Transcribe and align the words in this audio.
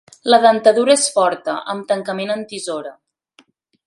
La 0.33 0.37
dentadura 0.43 0.95
és 0.99 1.03
forta, 1.17 1.55
amb 1.73 1.85
tancament 1.93 2.33
en 2.37 2.41
tisora. 2.55 2.95